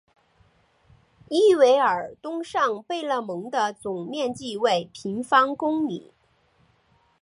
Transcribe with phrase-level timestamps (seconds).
[1.29, 6.11] 伊韦尔东上贝勒蒙的总面积为平方公里。